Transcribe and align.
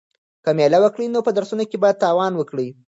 که 0.43 0.51
مېله 0.57 0.79
وکړې 0.81 1.05
نو 1.13 1.19
په 1.27 1.31
درسونو 1.37 1.63
کې 1.69 1.77
به 1.81 1.89
تاوان 2.03 2.33
وکړې. 2.37 2.67